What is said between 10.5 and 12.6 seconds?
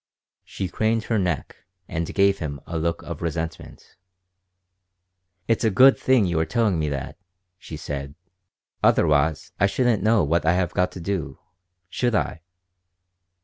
have got to do, should I?"